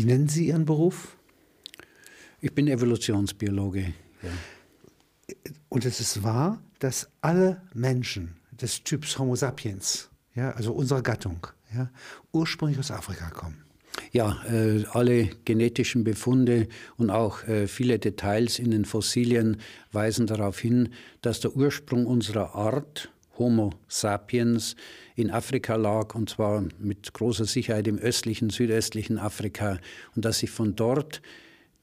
[0.00, 1.18] Wie nennen Sie Ihren Beruf?
[2.40, 3.92] Ich bin Evolutionsbiologe.
[4.22, 5.34] Ja.
[5.68, 11.46] Und es ist wahr, dass alle Menschen des Typs Homo sapiens, ja, also unserer Gattung,
[11.74, 11.90] ja,
[12.32, 13.62] ursprünglich aus Afrika kommen.
[14.10, 19.58] Ja, äh, alle genetischen Befunde und auch äh, viele Details in den Fossilien
[19.92, 24.76] weisen darauf hin, dass der Ursprung unserer Art Homo sapiens
[25.16, 29.78] in Afrika lag, und zwar mit großer Sicherheit im östlichen, südöstlichen Afrika,
[30.14, 31.22] und dass sich von dort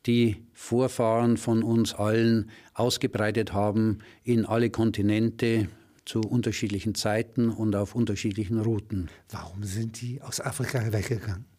[0.05, 5.67] die Vorfahren von uns allen ausgebreitet haben in alle Kontinente
[6.05, 9.09] zu unterschiedlichen Zeiten und auf unterschiedlichen Routen.
[9.29, 11.56] Warum sind die aus Afrika weggegangen?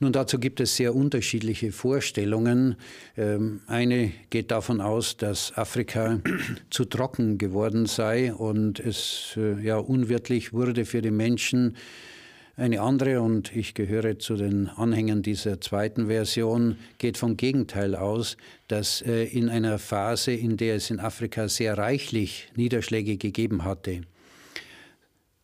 [0.00, 2.76] Nun, dazu gibt es sehr unterschiedliche Vorstellungen.
[3.16, 6.20] Ähm, eine geht davon aus, dass Afrika
[6.70, 11.76] zu trocken geworden sei und es äh, ja unwirtlich wurde für die Menschen.
[12.56, 18.36] Eine andere, und ich gehöre zu den Anhängern dieser zweiten Version, geht vom Gegenteil aus,
[18.68, 24.02] dass äh, in einer Phase, in der es in Afrika sehr reichlich Niederschläge gegeben hatte,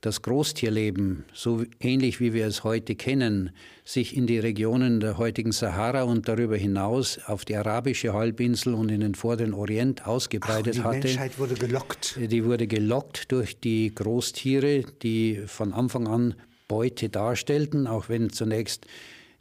[0.01, 3.51] das Großtierleben, so ähnlich wie wir es heute kennen,
[3.85, 8.91] sich in die Regionen der heutigen Sahara und darüber hinaus auf die arabische Halbinsel und
[8.91, 11.01] in den vorderen Orient ausgebreitet Ach, die hatte.
[11.01, 12.19] Die Menschheit wurde gelockt.
[12.19, 16.35] Die wurde gelockt durch die Großtiere, die von Anfang an
[16.67, 18.87] Beute darstellten, auch wenn zunächst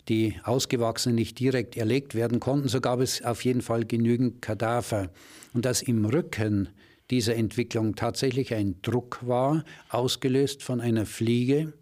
[0.09, 5.09] die Ausgewachsenen nicht direkt erlegt werden konnten, so gab es auf jeden Fall genügend Kadaver.
[5.53, 6.69] Und dass im Rücken
[7.09, 11.73] dieser Entwicklung tatsächlich ein Druck war, ausgelöst von einer Fliege,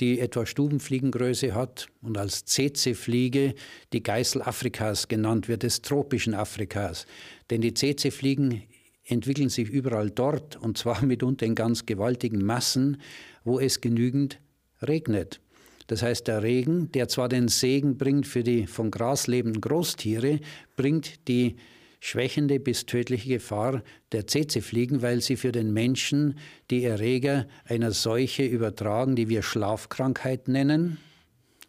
[0.00, 3.54] die etwa Stubenfliegengröße hat und als CC-Fliege
[3.92, 7.06] die Geißel Afrikas genannt wird, des tropischen Afrikas.
[7.50, 8.64] Denn die CC-Fliegen
[9.04, 13.00] entwickeln sich überall dort und zwar mitunter in ganz gewaltigen Massen,
[13.44, 14.40] wo es genügend
[14.82, 15.40] regnet.
[15.86, 20.40] Das heißt, der Regen, der zwar den Segen bringt für die von Gras lebenden Großtiere,
[20.76, 21.56] bringt die
[22.04, 26.38] schwächende bis tödliche Gefahr der Tsetse-Fliegen, weil sie für den Menschen
[26.70, 30.98] die Erreger einer Seuche übertragen, die wir Schlafkrankheit nennen.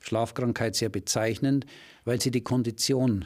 [0.01, 1.65] Schlafkrankheit sehr bezeichnend,
[2.03, 3.25] weil sie die Kondition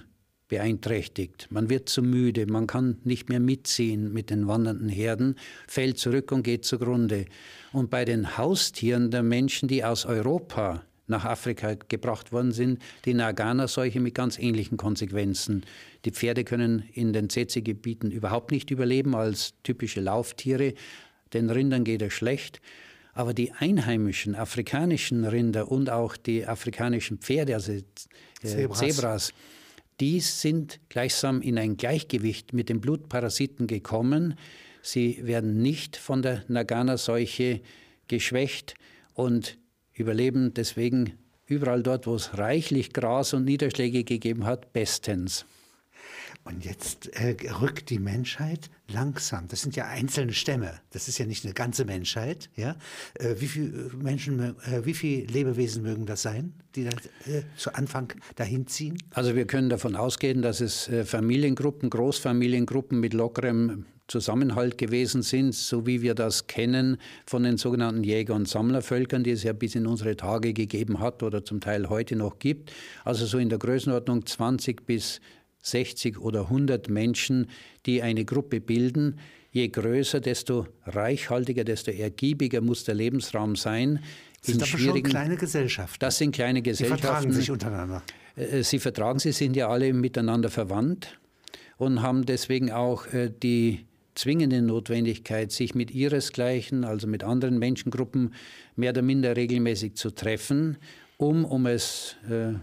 [0.49, 1.47] beeinträchtigt.
[1.49, 5.35] Man wird zu müde, man kann nicht mehr mitziehen mit den wandernden Herden,
[5.67, 7.25] fällt zurück und geht zugrunde.
[7.73, 13.13] Und bei den Haustieren der Menschen, die aus Europa nach Afrika gebracht worden sind, die
[13.13, 15.65] Nagana-Seuche mit ganz ähnlichen Konsequenzen.
[16.05, 20.73] Die Pferde können in den Tsetse-Gebieten überhaupt nicht überleben als typische Lauftiere.
[21.33, 22.61] Den Rindern geht es schlecht.
[23.13, 27.83] Aber die einheimischen afrikanischen Rinder und auch die afrikanischen Pferde, also äh,
[28.41, 28.79] Zebras.
[28.79, 29.33] Zebras,
[29.99, 34.35] die sind gleichsam in ein Gleichgewicht mit den Blutparasiten gekommen.
[34.81, 37.61] Sie werden nicht von der Nagana-Seuche
[38.07, 38.75] geschwächt
[39.13, 39.57] und
[39.99, 41.13] überleben deswegen
[41.45, 45.45] überall dort, wo es reichlich Gras und Niederschläge gegeben hat, bestens.
[46.45, 49.47] Und jetzt äh, rückt die Menschheit langsam.
[49.49, 50.79] Das sind ja einzelne Stämme.
[50.91, 52.49] Das ist ja nicht eine ganze Menschheit.
[52.55, 52.75] Ja,
[53.15, 56.91] äh, wie viele Menschen, äh, wie viele Lebewesen mögen das sein, die da,
[57.31, 58.97] äh, zu Anfang dahin ziehen?
[59.11, 65.55] Also wir können davon ausgehen, dass es äh, Familiengruppen, Großfamiliengruppen mit lockerem Zusammenhalt gewesen sind,
[65.55, 69.75] so wie wir das kennen von den sogenannten Jäger- und Sammlervölkern, die es ja bis
[69.75, 72.71] in unsere Tage gegeben hat oder zum Teil heute noch gibt.
[73.05, 75.21] Also so in der Größenordnung 20 bis
[75.61, 77.47] 60 oder 100 Menschen,
[77.85, 79.19] die eine Gruppe bilden.
[79.51, 83.99] Je größer, desto reichhaltiger, desto ergiebiger muss der Lebensraum sein.
[84.41, 85.97] Das sind aber schon kleine Gesellschaften.
[85.99, 87.01] Das sind kleine Gesellschaften.
[87.01, 88.03] Sie vertragen sich untereinander.
[88.35, 91.19] Äh, sie vertragen, sie sind ja alle miteinander verwandt
[91.77, 93.85] und haben deswegen auch äh, die
[94.19, 98.33] zwingende Notwendigkeit, sich mit ihresgleichen, also mit anderen Menschengruppen,
[98.75, 100.77] mehr oder minder regelmäßig zu treffen,
[101.17, 102.53] um, um es äh,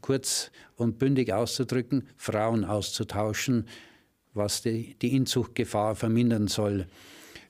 [0.00, 3.66] kurz und bündig auszudrücken, Frauen auszutauschen,
[4.32, 6.86] was die, die Inzuchtgefahr vermindern soll.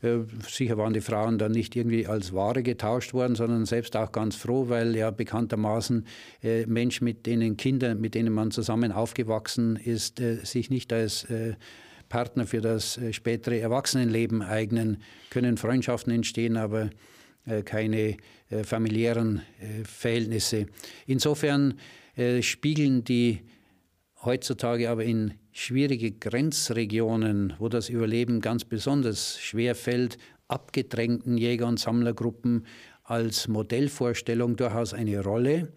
[0.03, 4.13] Äh, sicher waren die Frauen dann nicht irgendwie als Ware getauscht worden, sondern selbst auch
[4.13, 6.07] ganz froh, weil ja bekanntermaßen
[6.43, 11.25] äh, Menschen, mit denen Kinder, mit denen man zusammen aufgewachsen ist, äh, sich nicht als
[11.25, 11.55] äh,
[12.09, 14.99] Partner für das äh, spätere Erwachsenenleben eignen,
[15.31, 16.91] können Freundschaften entstehen, aber
[17.47, 18.17] äh, keine
[18.51, 19.43] äh, familiären
[19.85, 20.67] Verhältnisse.
[21.07, 21.75] Insofern
[22.43, 23.41] spiegeln die
[24.25, 31.81] heutzutage aber in schwierige Grenzregionen, wo das Überleben ganz besonders schwer fällt, abgedrängten Jäger- und
[31.81, 32.67] Sammlergruppen
[33.03, 35.73] als Modellvorstellung durchaus eine Rolle.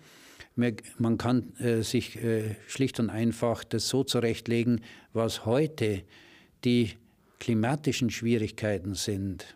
[0.57, 4.81] Man kann äh, sich äh, schlicht und einfach das so zurechtlegen,
[5.13, 6.01] was heute
[6.65, 6.93] die
[7.39, 9.55] klimatischen Schwierigkeiten sind,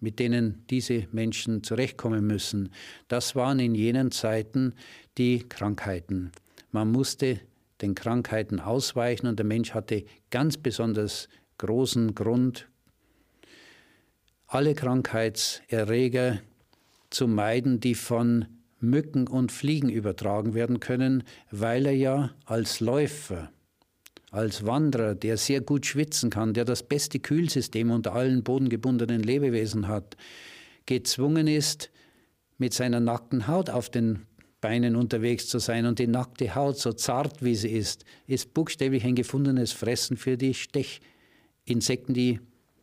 [0.00, 2.68] mit denen diese Menschen zurechtkommen müssen.
[3.08, 4.74] Das waren in jenen Zeiten
[5.16, 6.32] die Krankheiten.
[6.70, 7.40] Man musste
[7.80, 11.28] den Krankheiten ausweichen und der Mensch hatte ganz besonders
[11.58, 12.68] großen Grund,
[14.46, 16.40] alle Krankheitserreger
[17.08, 18.46] zu meiden, die von
[18.82, 23.50] Mücken und Fliegen übertragen werden können, weil er ja als Läufer,
[24.30, 29.88] als Wanderer, der sehr gut schwitzen kann, der das beste Kühlsystem unter allen bodengebundenen Lebewesen
[29.88, 30.16] hat,
[30.86, 31.90] gezwungen ist,
[32.58, 34.26] mit seiner nackten Haut auf den
[34.60, 35.86] Beinen unterwegs zu sein.
[35.86, 40.36] Und die nackte Haut, so zart wie sie ist, ist buchstäblich ein gefundenes Fressen für
[40.36, 42.40] die Stechinsekten, die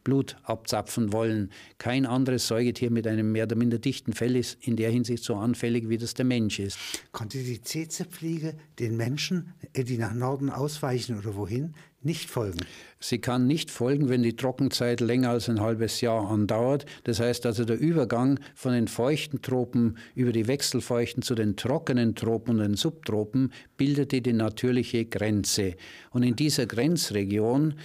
[0.10, 1.52] Blut abzapfen wollen.
[1.78, 5.36] Kein anderes Säugetier mit einem mehr oder minder dichten Fell ist in der Hinsicht so
[5.36, 6.80] anfällig, wie das der Mensch ist.
[7.12, 12.60] Konnte die Zezefliege den Menschen, äh, die nach Norden ausweichen oder wohin, nicht folgen.
[13.00, 16.86] Sie kann nicht folgen, wenn die Trockenzeit länger als ein halbes Jahr andauert.
[17.04, 22.16] Das heißt also, der Übergang von den feuchten Tropen über die wechselfeuchten zu den trockenen
[22.16, 25.76] Tropen und den Subtropen bildete die natürliche Grenze.
[26.12, 27.76] Und in dieser Grenzregion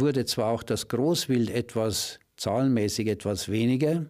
[0.00, 4.06] wurde zwar auch das Großwild etwas zahlenmäßig etwas weniger,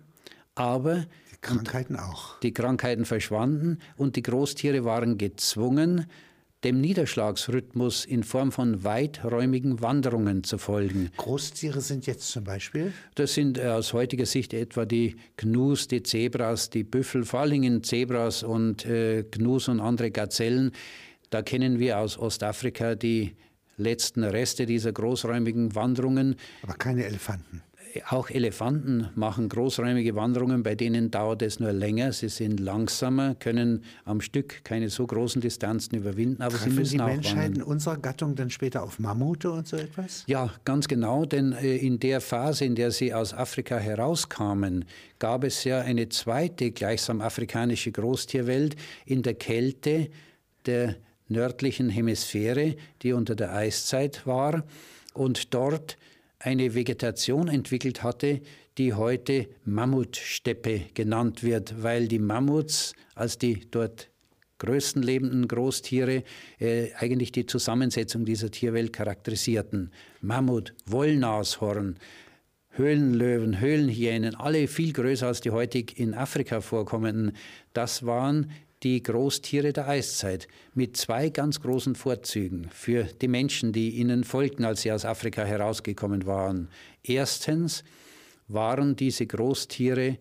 [0.54, 2.38] aber die Krankheiten auch.
[2.40, 6.06] Die Krankheiten verschwanden und die Großtiere waren gezwungen,
[6.64, 11.10] dem Niederschlagsrhythmus in Form von weiträumigen Wanderungen zu folgen.
[11.16, 12.92] Großtiere sind jetzt zum Beispiel?
[13.16, 17.50] Das sind äh, aus heutiger Sicht etwa die Gnus, die Zebras, die Büffel, vor allen
[17.50, 20.70] Dingen Zebras und äh, Gnus und andere Gazellen.
[21.30, 23.34] Da kennen wir aus Ostafrika die
[23.82, 26.36] letzten Reste dieser großräumigen Wanderungen.
[26.62, 27.62] Aber keine Elefanten.
[28.08, 32.12] Auch Elefanten machen großräumige Wanderungen, bei denen dauert es nur länger.
[32.12, 36.96] Sie sind langsamer, können am Stück keine so großen Distanzen überwinden, aber Treffen sie müssen
[36.96, 37.62] die auch Menschheiten wandern.
[37.64, 40.24] unserer Gattung dann später auf Mammute und so etwas?
[40.26, 44.86] Ja, ganz genau, denn äh, in der Phase, in der sie aus Afrika herauskamen,
[45.18, 50.08] gab es ja eine zweite gleichsam afrikanische Großtierwelt in der Kälte
[50.64, 50.96] der
[51.32, 54.64] nördlichen Hemisphäre, die unter der Eiszeit war
[55.14, 55.98] und dort
[56.38, 58.40] eine Vegetation entwickelt hatte,
[58.78, 64.08] die heute Mammutsteppe genannt wird, weil die Mammuts als die dort
[64.58, 66.22] größten lebenden Großtiere
[66.60, 69.90] äh, eigentlich die Zusammensetzung dieser Tierwelt charakterisierten.
[70.20, 71.96] Mammut, Wollnashorn,
[72.70, 77.36] Höhlenlöwen, Höhlenhyänen, alle viel größer als die heutig in Afrika vorkommenden,
[77.74, 78.50] das waren
[78.82, 84.64] die Großtiere der Eiszeit mit zwei ganz großen Vorzügen für die Menschen, die ihnen folgten,
[84.64, 86.68] als sie aus Afrika herausgekommen waren.
[87.02, 87.84] Erstens
[88.48, 90.18] waren diese Großtiere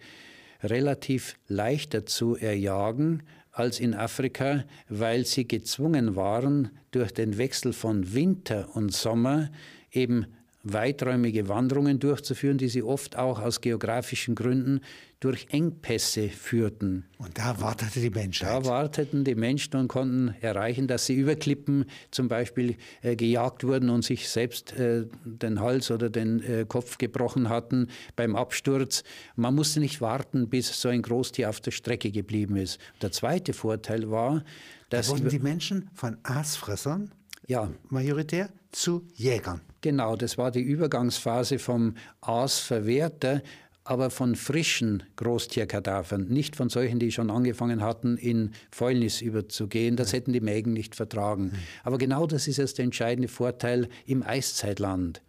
[0.64, 8.14] relativ leichter zu erjagen als in Afrika, weil sie gezwungen waren, durch den Wechsel von
[8.14, 9.50] Winter und Sommer
[9.92, 10.26] eben
[10.64, 14.82] weiträumige Wanderungen durchzuführen, die sie oft auch aus geografischen Gründen
[15.20, 17.06] durch Engpässe führten.
[17.20, 18.50] Und da wartete die Menschheit.
[18.50, 23.64] Da warteten die Menschen und konnten erreichen, dass sie über Klippen zum Beispiel äh, gejagt
[23.64, 29.04] wurden und sich selbst äh, den Hals oder den äh, Kopf gebrochen hatten beim Absturz.
[29.36, 32.80] Man musste nicht warten, bis so ein Großtier auf der Strecke geblieben ist.
[33.02, 34.44] Der zweite Vorteil war,
[34.90, 37.12] dass da wurden die Menschen von Aasfressern
[37.48, 37.70] ja.
[37.90, 39.62] majoritär zu Jägern.
[39.82, 43.42] Genau, das war die Übergangsphase vom Aasverwerter,
[43.84, 49.96] aber von frischen Großtierkadavern, nicht von solchen, die schon angefangen hatten, in Fäulnis überzugehen.
[49.96, 51.54] Das hätten die Mägen nicht vertragen.
[51.84, 55.22] Aber genau das ist jetzt der entscheidende Vorteil im Eiszeitland.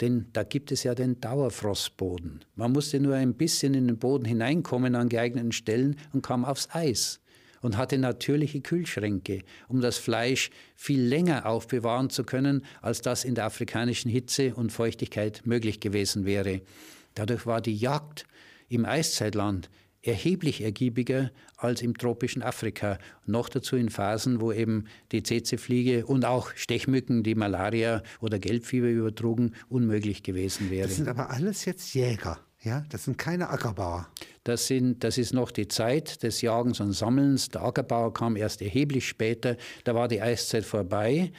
[0.00, 2.40] Denn da gibt es ja den Dauerfrostboden.
[2.56, 6.68] Man musste nur ein bisschen in den Boden hineinkommen an geeigneten Stellen und kam aufs
[6.72, 7.20] Eis
[7.60, 13.34] und hatte natürliche Kühlschränke, um das Fleisch viel länger aufbewahren zu können, als das in
[13.34, 16.62] der afrikanischen Hitze und Feuchtigkeit möglich gewesen wäre.
[17.14, 18.24] Dadurch war die Jagd
[18.68, 19.68] im Eiszeitland
[20.02, 22.98] erheblich ergiebiger als im tropischen Afrika.
[23.26, 28.88] Noch dazu in Phasen, wo eben die Tsetse-Fliege und auch Stechmücken, die Malaria oder Gelbfieber
[28.88, 30.88] übertrugen, unmöglich gewesen wäre.
[30.88, 32.40] Das sind aber alles jetzt Jäger.
[32.62, 34.06] Ja, das sind keine Ackerbauer.
[34.44, 37.48] Das, sind, das ist noch die Zeit des Jagens und Sammelns.
[37.48, 39.56] Der Ackerbauer kam erst erheblich später.
[39.84, 41.32] Da war die Eiszeit vorbei.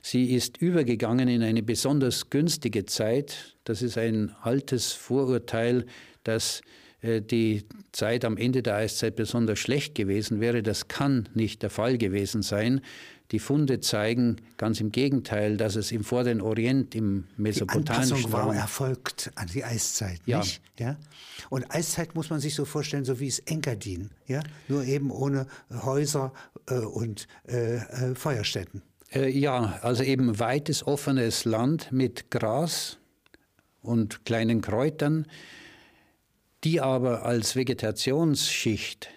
[0.00, 3.56] Sie ist übergegangen in eine besonders günstige Zeit.
[3.64, 5.86] Das ist ein altes Vorurteil,
[6.22, 6.62] dass
[7.02, 10.62] die Zeit am Ende der Eiszeit besonders schlecht gewesen wäre.
[10.62, 12.82] Das kann nicht der Fall gewesen sein.
[13.30, 18.32] Die Funde zeigen ganz im Gegenteil, dass es im Vorderen Orient, im mesopotamischen die Anpassung
[18.32, 20.38] war erfolgt an die Eiszeit, ja.
[20.38, 20.60] nicht?
[20.78, 20.96] Ja.
[21.48, 25.46] Und Eiszeit muss man sich so vorstellen, so wie es Engadin, ja, nur eben ohne
[25.70, 26.32] Häuser
[26.66, 28.82] äh, und äh, äh, Feuerstätten.
[29.12, 32.98] Äh, ja, also eben weites offenes Land mit Gras
[33.80, 35.26] und kleinen Kräutern,
[36.64, 39.08] die aber als Vegetationsschicht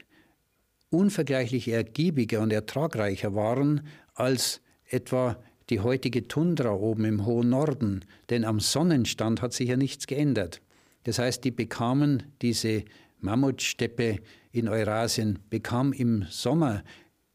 [0.90, 5.38] unvergleichlich ergiebiger und ertragreicher waren als etwa
[5.70, 10.62] die heutige Tundra oben im hohen Norden, denn am Sonnenstand hat sich ja nichts geändert.
[11.04, 12.84] Das heißt, die bekamen diese
[13.20, 14.20] Mammutsteppe
[14.52, 16.84] in Eurasien, bekam im Sommer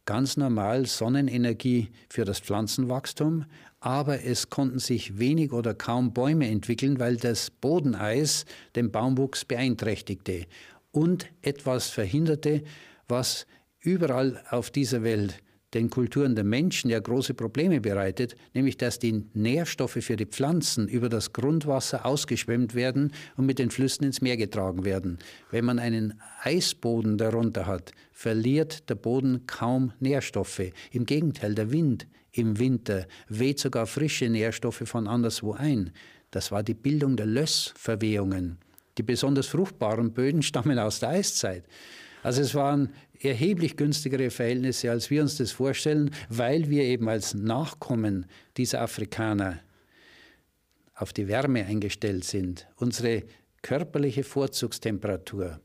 [0.05, 3.45] ganz normal Sonnenenergie für das Pflanzenwachstum,
[3.81, 8.45] aber es konnten sich wenig oder kaum Bäume entwickeln, weil das Bodeneis
[8.75, 10.47] den Baumwuchs beeinträchtigte
[10.91, 12.63] und etwas verhinderte,
[13.07, 13.47] was
[13.81, 15.43] überall auf dieser Welt
[15.75, 20.89] den Kulturen der Menschen ja große Probleme bereitet, nämlich dass die Nährstoffe für die Pflanzen
[20.89, 25.19] über das Grundwasser ausgeschwemmt werden und mit den Flüssen ins Meer getragen werden.
[25.51, 30.73] Wenn man einen Eisboden darunter hat, verliert der Boden kaum Nährstoffe.
[30.91, 35.93] Im Gegenteil, der Wind im Winter weht sogar frische Nährstoffe von anderswo ein.
[36.31, 38.59] Das war die Bildung der Lössverwehungen.
[38.99, 41.65] Die besonders fruchtbaren Böden stammen aus der Eiszeit.
[42.23, 47.35] Also es waren erheblich günstigere Verhältnisse, als wir uns das vorstellen, weil wir eben als
[47.35, 49.61] Nachkommen dieser Afrikaner
[50.95, 52.67] auf die Wärme eingestellt sind.
[52.77, 53.23] Unsere
[53.63, 55.61] körperliche Vorzugstemperatur,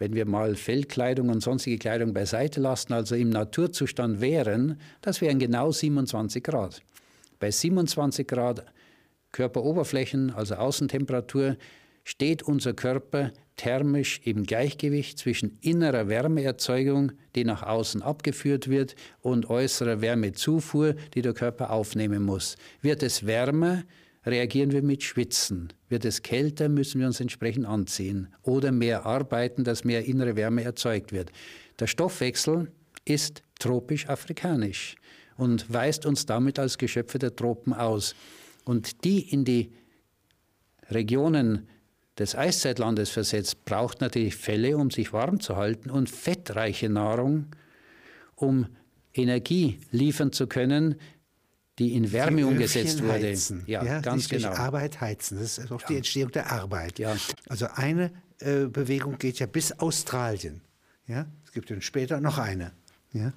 [0.00, 5.38] wenn wir mal Fellkleidung und sonstige Kleidung beiseite lassen, also im Naturzustand wären, das wären
[5.38, 6.82] genau 27 Grad.
[7.38, 8.64] Bei 27 Grad
[9.30, 11.56] Körperoberflächen, also Außentemperatur,
[12.02, 19.50] steht unser Körper thermisch im Gleichgewicht zwischen innerer Wärmeerzeugung, die nach außen abgeführt wird, und
[19.50, 22.56] äußerer Wärmezufuhr, die der Körper aufnehmen muss.
[22.80, 23.84] Wird es wärmer,
[24.26, 25.72] reagieren wir mit Schwitzen.
[25.88, 30.62] Wird es kälter, müssen wir uns entsprechend anziehen oder mehr arbeiten, dass mehr innere Wärme
[30.62, 31.30] erzeugt wird.
[31.78, 32.70] Der Stoffwechsel
[33.04, 34.96] ist tropisch-afrikanisch
[35.36, 38.14] und weist uns damit als Geschöpfe der Tropen aus.
[38.64, 39.72] Und die in die
[40.90, 41.68] Regionen
[42.18, 47.46] des Eiszeitlandes versetzt, braucht natürlich Felle, um sich warm zu halten und fettreiche Nahrung,
[48.34, 48.66] um
[49.14, 50.96] Energie liefern zu können,
[51.80, 53.14] die in Wärme die umgesetzt wurde.
[53.14, 53.62] Heizen.
[53.66, 54.50] Ja, ja, ganz genau.
[54.50, 55.38] Arbeit heizen.
[55.38, 55.86] Das ist auch ja.
[55.88, 56.98] die Entstehung der Arbeit.
[56.98, 57.16] Ja.
[57.48, 60.60] Also eine äh, Bewegung geht ja bis Australien.
[61.06, 62.72] Ja, es gibt dann später noch eine.
[63.12, 63.32] Ja,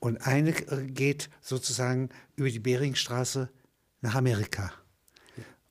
[0.00, 3.50] und eine äh, geht sozusagen über die Beringstraße
[4.00, 4.72] nach Amerika.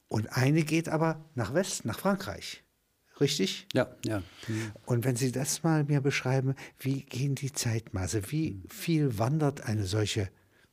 [0.08, 2.64] Und eine geht aber nach Westen, nach Frankreich.
[3.20, 3.68] Richtig?
[3.74, 4.22] Ja, ja.
[4.86, 8.32] Und wenn Sie das mal mir beschreiben, wie gehen die Zeitmaße?
[8.32, 10.30] Wie viel wandert eine solche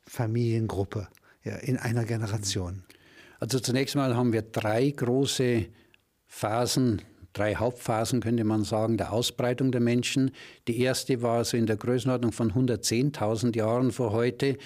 [0.07, 1.09] Familiengruppe
[1.45, 2.83] ja, in einer Generation?
[3.41, 5.67] Also zunächst mal haben wir drei große
[6.27, 10.31] Phasen, drei Hauptphasen könnte man sagen, der Ausbreitung der Menschen.
[10.69, 14.59] Die erste war so in der Größenordnung von 110.000 Jahren vor heute.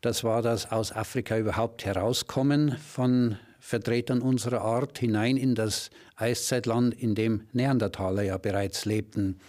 [0.00, 6.94] Das war das aus Afrika überhaupt herauskommen von Vertretern unserer Art hinein in das Eiszeitland,
[6.94, 9.40] in dem Neandertaler ja bereits lebten.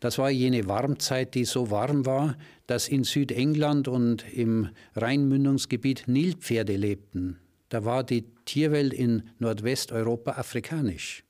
[0.00, 6.76] Das war jene Warmzeit, die so warm war, dass in Südengland und im Rheinmündungsgebiet Nilpferde
[6.76, 7.38] lebten.
[7.68, 11.22] Da war die Tierwelt in Nordwesteuropa afrikanisch.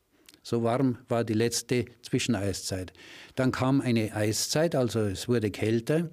[0.42, 2.92] So warm war die letzte Zwischeneiszeit.
[3.34, 6.08] Dann kam eine Eiszeit, also es wurde kälter.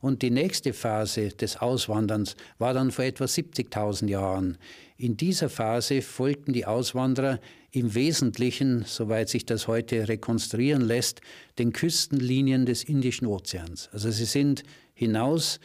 [0.00, 4.58] Und die nächste Phase des Auswanderns war dann vor etwa 70.000 Jahren.
[5.00, 7.40] In dieser Phase folgten die Auswanderer
[7.70, 11.22] im Wesentlichen, soweit sich das heute rekonstruieren lässt,
[11.58, 13.88] den Küstenlinien des Indischen Ozeans.
[13.94, 15.58] Also sie sind hinaus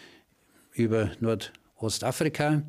[0.71, 2.63] über Nordostafrika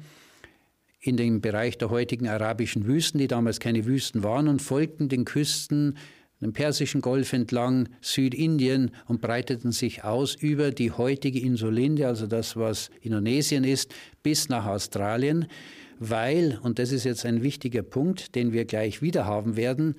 [0.98, 5.24] in den Bereich der heutigen arabischen Wüsten, die damals keine Wüsten waren, und folgten den
[5.24, 5.96] Küsten
[6.40, 12.56] den Persischen Golf entlang Südindien und breiteten sich aus über die heutige Insulinde, also das,
[12.56, 13.94] was Indonesien ist,
[14.24, 15.46] bis nach Australien
[15.98, 19.96] weil, und das ist jetzt ein wichtiger Punkt, den wir gleich wieder haben werden,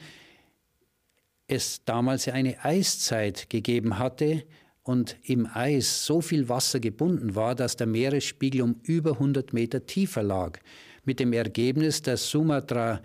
[1.48, 4.44] es damals ja eine Eiszeit gegeben hatte
[4.84, 9.86] und im Eis so viel Wasser gebunden war, dass der Meeresspiegel um über 100 Meter
[9.86, 10.60] tiefer lag.
[11.04, 13.02] Mit dem Ergebnis, dass Sumatra,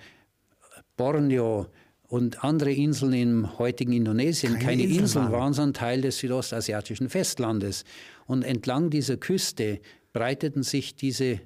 [0.96, 1.66] Borneo
[2.08, 7.08] und andere Inseln im heutigen Indonesien keine, keine Inseln, Inseln waren, sondern Teil des südostasiatischen
[7.08, 7.84] Festlandes.
[8.26, 9.80] Und entlang dieser Küste
[10.12, 11.40] breiteten sich diese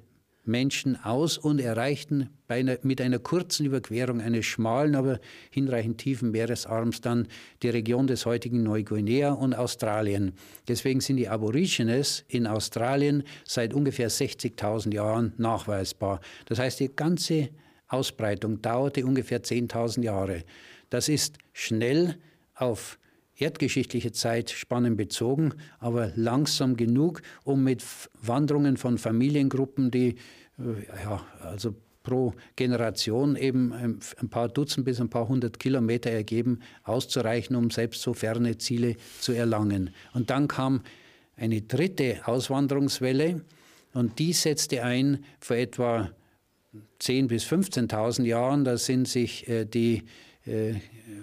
[0.47, 5.19] Menschen aus und erreichten einer, mit einer kurzen Überquerung eines schmalen, aber
[5.51, 7.27] hinreichend tiefen Meeresarms dann
[7.61, 10.33] die Region des heutigen Neuguinea und Australien.
[10.67, 16.21] Deswegen sind die Aborigines in Australien seit ungefähr 60.000 Jahren nachweisbar.
[16.45, 17.49] Das heißt, die ganze
[17.87, 20.43] Ausbreitung dauerte ungefähr 10.000 Jahre.
[20.89, 22.17] Das ist schnell
[22.55, 22.97] auf
[23.37, 27.83] erdgeschichtliche Zeitspannen bezogen, aber langsam genug, um mit
[28.21, 30.15] Wanderungen von Familiengruppen, die
[30.59, 36.59] äh, ja, also pro Generation eben ein paar Dutzend bis ein paar hundert Kilometer ergeben,
[36.83, 39.89] auszureichen, um selbst so ferne Ziele zu erlangen.
[40.13, 40.83] Und dann kam
[41.35, 43.41] eine dritte Auswanderungswelle,
[43.93, 46.11] Und die setzte ein vor etwa
[47.01, 48.63] 10.000 bis 15.000 Jahren.
[48.63, 50.03] Da sind sich äh, die
[50.47, 50.75] äh,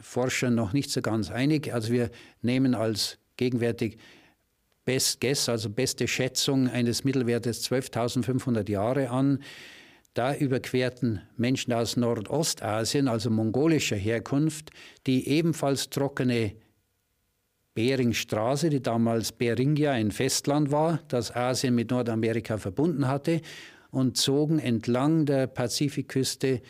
[0.03, 1.73] Forscher noch nicht so ganz einig.
[1.73, 2.11] Also wir
[2.43, 3.99] nehmen als gegenwärtig
[4.85, 9.43] Best Guess, also beste Schätzung eines Mittelwertes 12.500 Jahre an.
[10.13, 14.71] Da überquerten Menschen aus Nordostasien, also mongolischer Herkunft,
[15.07, 16.53] die ebenfalls trockene
[17.75, 23.41] Beringstraße, die damals Beringia ein Festland war, das Asien mit Nordamerika verbunden hatte,
[23.91, 26.63] und zogen entlang der Pazifikküste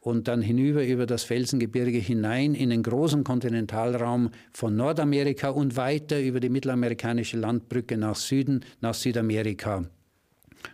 [0.00, 6.20] und dann hinüber über das Felsengebirge hinein in den großen Kontinentalraum von Nordamerika und weiter
[6.20, 9.84] über die mittelamerikanische Landbrücke nach Süden, nach Südamerika.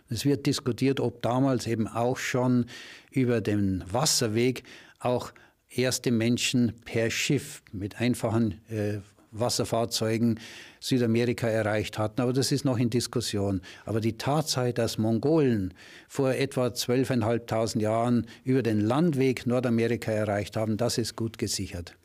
[0.09, 2.65] Es wird diskutiert, ob damals eben auch schon
[3.11, 4.63] über den Wasserweg
[4.99, 5.33] auch
[5.69, 8.99] erste Menschen per Schiff mit einfachen äh,
[9.31, 10.39] Wasserfahrzeugen
[10.79, 12.21] Südamerika erreicht hatten.
[12.21, 13.61] Aber das ist noch in Diskussion.
[13.85, 15.73] Aber die Tatsache, dass Mongolen
[16.07, 21.95] vor etwa 12.500 Jahren über den Landweg Nordamerika erreicht haben, das ist gut gesichert.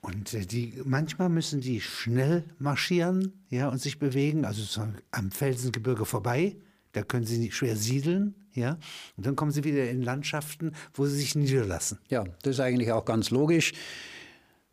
[0.00, 6.04] Und äh, die, manchmal müssen die schnell marschieren ja, und sich bewegen, also am Felsengebirge
[6.04, 6.56] vorbei.
[6.92, 8.78] Da können sie schwer siedeln, ja.
[9.16, 11.98] Und dann kommen sie wieder in Landschaften, wo sie sich niederlassen.
[12.08, 13.72] Ja, das ist eigentlich auch ganz logisch.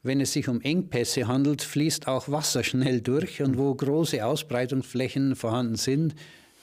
[0.06, 5.36] Wenn es sich um Engpässe handelt, fließt auch Wasser schnell durch und wo große Ausbreitungsflächen
[5.36, 6.14] vorhanden sind,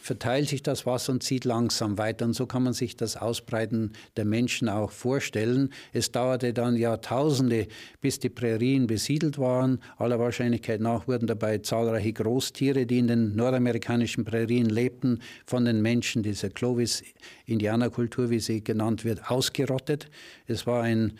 [0.00, 2.24] verteilt sich das Wasser und zieht langsam weiter.
[2.24, 5.70] Und so kann man sich das Ausbreiten der Menschen auch vorstellen.
[5.92, 7.66] Es dauerte dann Jahrtausende,
[8.00, 9.80] bis die Prärien besiedelt waren.
[9.96, 15.82] Aller Wahrscheinlichkeit nach wurden dabei zahlreiche Großtiere, die in den nordamerikanischen Prärien lebten, von den
[15.82, 20.10] Menschen dieser Clovis-Indianerkultur, wie sie genannt wird, ausgerottet.
[20.46, 21.14] Es war ein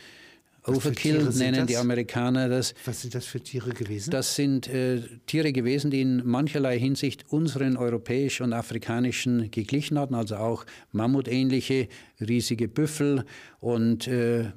[0.64, 2.75] Overkill nennen die Amerikaner das.
[2.85, 4.11] Was sind das für Tiere gewesen?
[4.11, 10.14] Das sind äh, Tiere gewesen, die in mancherlei Hinsicht unseren europäischen und afrikanischen geglichen hatten,
[10.14, 11.88] also auch Mammutähnliche,
[12.21, 13.25] riesige Büffel
[13.61, 14.53] und äh,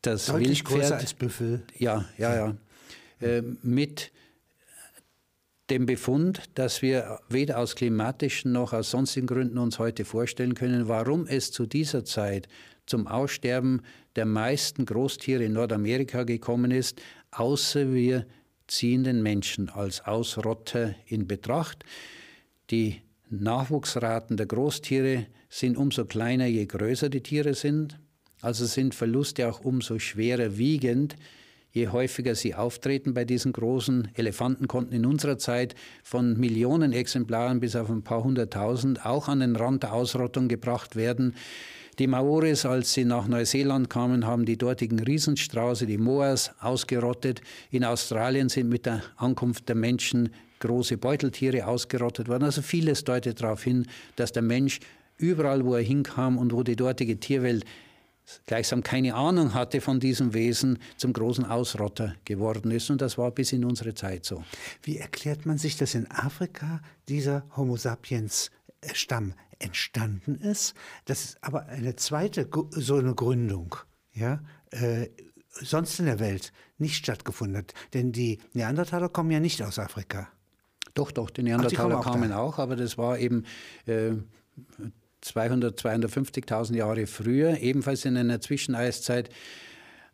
[0.00, 0.80] das Deutlich Wildpferd.
[0.80, 1.62] größer als Büffel.
[1.78, 2.56] Ja, ja, ja.
[3.20, 4.12] Äh, mit
[5.68, 10.88] dem Befund, dass wir weder aus klimatischen noch aus sonstigen Gründen uns heute vorstellen können,
[10.88, 12.48] warum es zu dieser Zeit
[12.86, 13.82] zum Aussterben
[14.16, 18.26] der meisten Großtiere in Nordamerika gekommen ist, außer wir
[18.66, 21.84] ziehen den Menschen als Ausrotter in Betracht.
[22.70, 27.98] Die Nachwuchsraten der Großtiere sind umso kleiner, je größer die Tiere sind.
[28.40, 31.16] Also sind Verluste auch umso schwerer wiegend,
[31.70, 37.60] je häufiger sie auftreten bei diesen großen Elefanten konnten in unserer Zeit von Millionen Exemplaren
[37.60, 41.34] bis auf ein paar hunderttausend auch an den Rand der Ausrottung gebracht werden.
[41.98, 47.40] Die Maoris, als sie nach Neuseeland kamen, haben die dortigen Riesenstrauße, die Moas, ausgerottet.
[47.70, 50.28] In Australien sind mit der Ankunft der Menschen
[50.60, 52.44] große Beuteltiere ausgerottet worden.
[52.44, 54.80] Also vieles deutet darauf hin, dass der Mensch
[55.16, 57.64] überall, wo er hinkam und wo die dortige Tierwelt
[58.44, 62.90] gleichsam keine Ahnung hatte von diesem Wesen, zum großen Ausrotter geworden ist.
[62.90, 64.44] Und das war bis in unsere Zeit so.
[64.82, 68.50] Wie erklärt man sich, dass in Afrika dieser Homo sapiens
[68.92, 70.74] Stamm entstanden ist.
[71.06, 73.76] Das ist aber eine zweite so eine Gründung,
[74.12, 75.08] ja, äh,
[75.48, 77.74] sonst in der Welt nicht stattgefunden hat.
[77.94, 80.28] Denn die Neandertaler kommen ja nicht aus Afrika.
[80.94, 83.44] Doch, doch, die Neandertaler Ach, die kamen auch, aber das war eben
[83.86, 84.12] äh,
[85.20, 89.30] 200, 250.000 Jahre früher, ebenfalls in einer Zwischeneiszeit.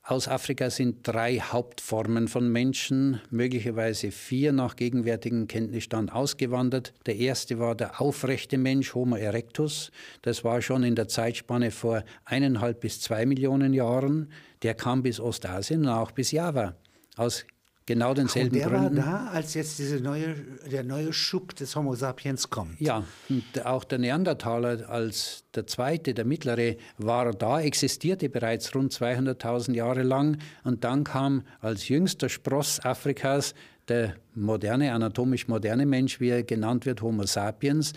[0.04, 6.92] Aus Afrika sind drei Hauptformen von Menschen, möglicherweise vier nach gegenwärtigem Kenntnisstand ausgewandert.
[7.06, 9.92] Der erste war der aufrechte Mensch, Homo erectus.
[10.22, 14.32] Das war schon in der Zeitspanne vor eineinhalb bis zwei Millionen Jahren.
[14.62, 16.74] Der kam bis Ostasien und auch bis Java.
[17.16, 17.46] Aus
[17.86, 18.96] Genau denselben Ach, der Gründen.
[18.98, 20.36] war da, als jetzt diese neue,
[20.70, 22.80] der neue Schub des Homo sapiens kommt.
[22.80, 28.92] Ja, und auch der Neandertaler als der zweite, der mittlere, war da, existierte bereits rund
[28.92, 30.38] 200.000 Jahre lang.
[30.62, 33.54] Und dann kam als jüngster Spross Afrikas
[33.88, 37.92] der moderne, anatomisch moderne Mensch, wie er genannt wird, Homo sapiens,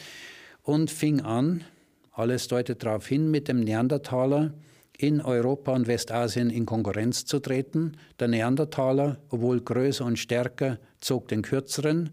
[0.64, 1.64] und fing an,
[2.12, 4.52] alles deutet darauf hin, mit dem Neandertaler
[4.98, 7.98] in Europa und Westasien in Konkurrenz zu treten.
[8.20, 12.12] Der Neandertaler, obwohl größer und stärker, zog den kürzeren.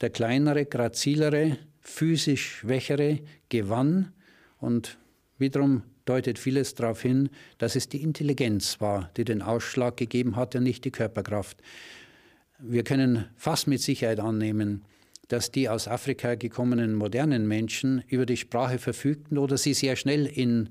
[0.00, 4.12] Der kleinere, grazilere, physisch schwächere gewann.
[4.58, 4.98] Und
[5.38, 10.54] wiederum deutet vieles darauf hin, dass es die Intelligenz war, die den Ausschlag gegeben hat
[10.54, 11.58] und nicht die Körperkraft.
[12.58, 14.84] Wir können fast mit Sicherheit annehmen,
[15.28, 20.26] dass die aus Afrika gekommenen modernen Menschen über die Sprache verfügten oder sie sehr schnell
[20.26, 20.70] in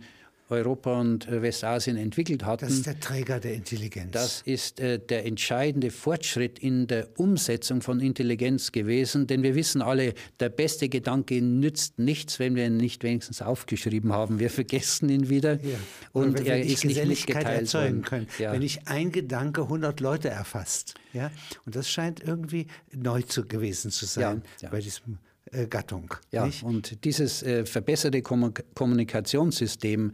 [0.49, 2.65] Europa und äh, Westasien entwickelt hatten.
[2.65, 4.11] Das ist der Träger der Intelligenz.
[4.11, 9.81] Das ist äh, der entscheidende Fortschritt in der Umsetzung von Intelligenz gewesen, denn wir wissen
[9.81, 14.39] alle, der beste Gedanke nützt nichts, wenn wir ihn nicht wenigstens aufgeschrieben haben.
[14.39, 15.77] Wir vergessen ihn wieder ja.
[16.13, 18.27] und er ist nicht mitgeteilt erzeugen können.
[18.37, 18.51] Ja.
[18.51, 21.31] Wenn nicht ein Gedanke 100 Leute erfasst, ja,
[21.65, 24.69] und das scheint irgendwie neu zu gewesen zu sein ja.
[24.69, 25.17] bei diesem
[25.55, 26.13] äh, Gattung.
[26.31, 26.63] Ja, nicht?
[26.63, 30.13] und dieses äh, verbesserte Kommunikationssystem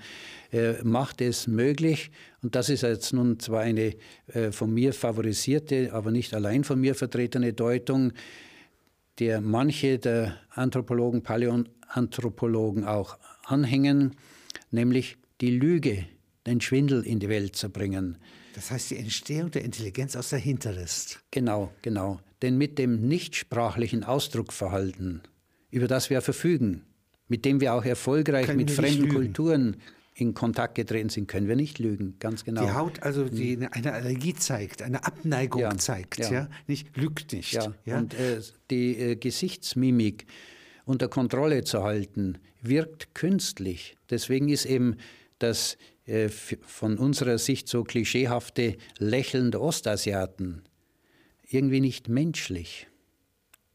[0.51, 3.95] äh, macht es möglich, und das ist jetzt nun zwar eine
[4.27, 8.13] äh, von mir favorisierte, aber nicht allein von mir vertretene Deutung,
[9.19, 14.15] der manche der Anthropologen, Paläoanthropologen auch anhängen,
[14.71, 16.05] nämlich die Lüge,
[16.45, 18.17] den Schwindel in die Welt zu bringen.
[18.53, 21.21] Das heißt, die Entstehung der Intelligenz aus der Hinterlist.
[21.31, 22.19] Genau, genau.
[22.41, 25.21] Denn mit dem nichtsprachlichen Ausdruckverhalten,
[25.71, 26.83] über das wir verfügen,
[27.27, 29.77] mit dem wir auch erfolgreich können mit fremden Kulturen
[30.13, 32.63] in Kontakt getreten sind, können wir nicht lügen, ganz genau.
[32.63, 33.69] Die Haut also, die hm.
[33.71, 36.31] eine Allergie zeigt, eine Abneigung ja, zeigt, ja.
[36.31, 36.49] ja.
[36.67, 37.53] nicht lügt nicht.
[37.53, 37.73] Ja.
[37.85, 37.97] ja?
[37.97, 40.25] Und äh, die äh, Gesichtsmimik
[40.85, 43.95] unter Kontrolle zu halten, wirkt künstlich.
[44.09, 44.97] Deswegen ist eben
[45.39, 50.63] das äh, von unserer Sicht so klischeehafte Lächeln der Ostasiaten
[51.47, 52.87] irgendwie nicht menschlich.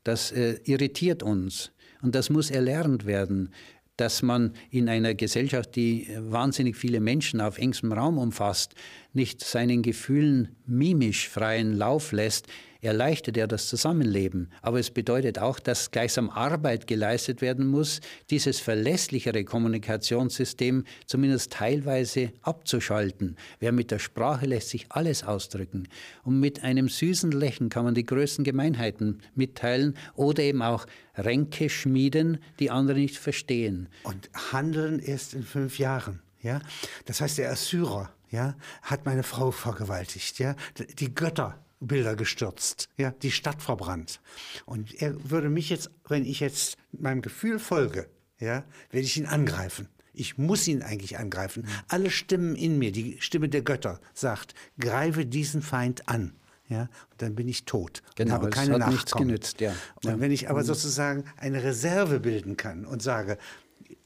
[0.04, 3.50] Das äh, irritiert uns und das muss erlernt werden,
[3.96, 8.74] dass man in einer Gesellschaft, die wahnsinnig viele Menschen auf engstem Raum umfasst,
[9.14, 12.46] nicht seinen Gefühlen mimisch freien Lauf lässt,
[12.86, 14.50] erleichtert er das Zusammenleben.
[14.62, 22.32] Aber es bedeutet auch, dass gleichsam Arbeit geleistet werden muss, dieses verlässlichere Kommunikationssystem zumindest teilweise
[22.42, 23.36] abzuschalten.
[23.60, 25.88] Wer mit der Sprache lässt sich alles ausdrücken.
[26.22, 31.68] Und mit einem süßen Lächeln kann man die größten Gemeinheiten mitteilen oder eben auch Ränke
[31.68, 33.88] schmieden, die andere nicht verstehen.
[34.04, 36.20] Und handeln erst in fünf Jahren.
[36.40, 36.60] Ja?
[37.04, 40.38] Das heißt, der Assyrer ja, hat meine Frau vergewaltigt.
[40.38, 40.54] Ja?
[40.98, 44.20] Die Götter Bilder gestürzt, ja, die Stadt verbrannt.
[44.64, 48.08] Und er würde mich jetzt, wenn ich jetzt meinem Gefühl folge,
[48.38, 49.88] ja, werde ich ihn angreifen.
[50.12, 51.66] Ich muss ihn eigentlich angreifen.
[51.88, 56.34] Alle Stimmen in mir, die Stimme der Götter sagt, greife diesen Feind an.
[56.68, 58.94] Ja, und dann bin ich tot genau, und habe keine hat Nachkommen.
[58.96, 59.72] nichts genützt, ja.
[60.02, 60.20] Und ja.
[60.20, 60.66] wenn ich aber mhm.
[60.66, 63.38] sozusagen eine Reserve bilden kann und sage,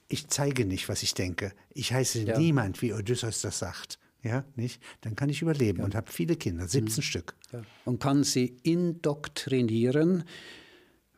[0.09, 1.52] ich zeige nicht, was ich denke.
[1.72, 2.38] Ich heiße ja.
[2.38, 4.83] niemand, wie Odysseus das sagt ja, nicht?
[5.00, 5.85] Dann kann ich überleben ja.
[5.85, 7.02] und habe viele Kinder, 17 mhm.
[7.02, 7.35] Stück.
[7.52, 7.62] Ja.
[7.85, 10.24] Und kann sie indoktrinieren,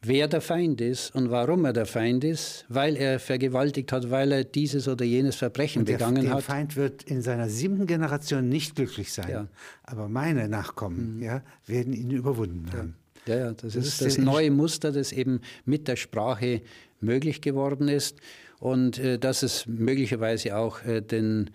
[0.03, 4.33] wer der Feind ist und warum er der Feind ist, weil er vergewaltigt hat, weil
[4.33, 6.39] er dieses oder jenes Verbrechen und der, begangen der hat.
[6.39, 9.49] Der Feind wird in seiner siebten Generation nicht glücklich sein, ja.
[9.85, 11.23] aber meine Nachkommen mhm.
[11.23, 12.97] ja, werden ihn überwunden haben.
[13.27, 16.63] Ja, ja, das, das ist das neue Muster, das eben mit der Sprache
[17.01, 18.19] möglich geworden ist
[18.59, 21.51] und äh, dass es möglicherweise auch äh, den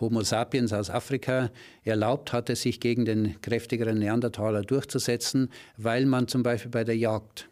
[0.00, 1.50] Homo sapiens aus Afrika
[1.84, 7.48] erlaubt hatte, sich gegen den kräftigeren Neandertaler durchzusetzen, weil man zum Beispiel bei der Jagd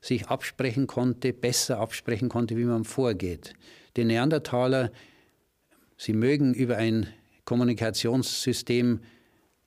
[0.00, 3.54] sich absprechen konnte, besser absprechen konnte, wie man vorgeht.
[3.96, 4.92] Die Neandertaler,
[5.96, 7.08] sie mögen über ein
[7.44, 9.00] Kommunikationssystem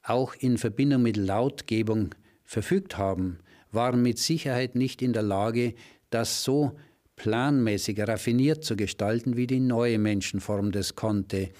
[0.03, 3.39] auch in Verbindung mit Lautgebung verfügt haben,
[3.71, 5.73] waren mit Sicherheit nicht in der Lage,
[6.09, 6.77] das so
[7.21, 11.51] planmäßig, raffiniert zu gestalten, wie die neue Menschenform das konnte.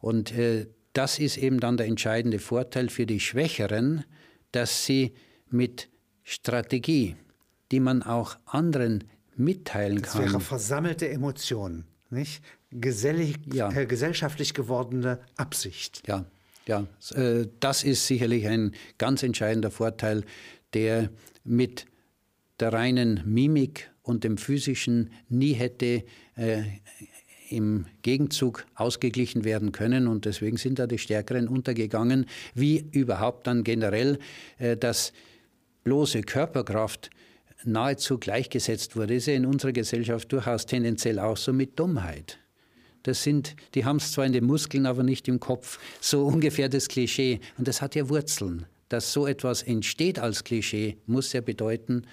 [0.00, 4.04] Und äh, das ist eben dann der entscheidende Vorteil für die Schwächeren,
[4.50, 5.14] dass sie
[5.50, 5.88] mit
[6.24, 7.14] Strategie,
[7.70, 9.04] die man auch anderen
[9.36, 10.22] mitteilen das kann.
[10.22, 12.42] Das wäre versammelte Emotionen, nicht?
[12.72, 13.70] Gesellig, ja.
[13.70, 16.02] äh, gesellschaftlich gewordene Absicht.
[16.08, 16.24] Ja,
[16.66, 20.24] ja, äh, das ist sicherlich ein ganz entscheidender Vorteil,
[20.74, 21.10] der
[21.44, 21.86] mit
[22.58, 26.04] der reinen Mimik und dem physischen nie hätte
[26.36, 26.62] äh,
[27.50, 30.06] im Gegenzug ausgeglichen werden können.
[30.06, 34.18] Und deswegen sind da die Stärkeren untergegangen, wie überhaupt dann generell,
[34.58, 35.12] äh, dass
[35.84, 37.10] bloße Körperkraft
[37.64, 39.14] nahezu gleichgesetzt wurde.
[39.14, 42.38] Ist ja in unserer Gesellschaft durchaus tendenziell auch so mit Dummheit.
[43.02, 45.78] Das sind, die haben es zwar in den Muskeln, aber nicht im Kopf.
[46.00, 47.40] So ungefähr das Klischee.
[47.56, 48.66] Und das hat ja Wurzeln.
[48.88, 52.04] Dass so etwas entsteht als Klischee, muss ja bedeuten,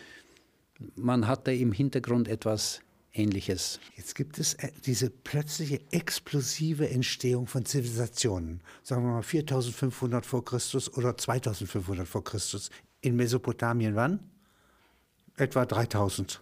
[0.96, 2.82] man hat da im Hintergrund etwas
[3.16, 3.80] Ähnliches.
[3.96, 10.44] Jetzt gibt es äh, diese plötzliche explosive Entstehung von Zivilisationen, sagen wir mal 4500 vor
[10.44, 12.70] Christus oder 2500 vor Christus.
[13.02, 14.20] In Mesopotamien wann?
[15.38, 16.42] Etwa 3000.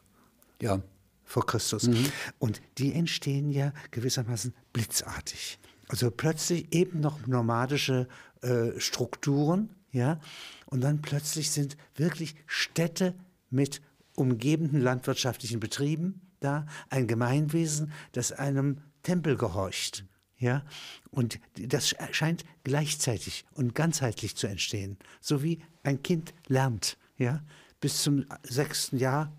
[0.62, 0.82] Ja.
[1.26, 1.88] Vor Christus.
[1.88, 2.12] Mhm.
[2.40, 5.60] Und die entstehen ja gewissermaßen blitzartig.
[5.88, 8.08] Also plötzlich eben noch nomadische
[8.42, 10.20] äh, Strukturen, ja,
[10.66, 13.14] und dann plötzlich sind wirklich Städte
[13.52, 13.82] mit
[14.16, 20.06] umgebenden landwirtschaftlichen Betrieben da, ein Gemeinwesen, das einem Tempel gehorcht.
[20.38, 20.66] Ja,
[21.10, 26.98] und das scheint gleichzeitig und ganzheitlich zu entstehen, so wie ein Kind lernt.
[27.18, 27.44] Ja,
[27.80, 29.32] bis zum sechsten Jahr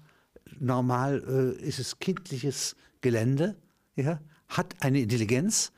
[0.59, 3.57] normal äh, ist es kindliches Gelände,
[3.97, 5.73] ja, hat eine Intelligenz,